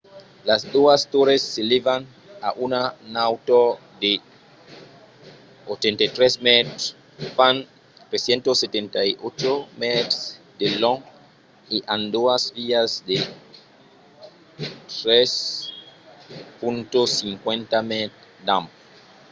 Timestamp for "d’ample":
18.45-18.73